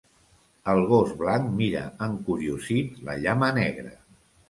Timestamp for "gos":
0.91-1.11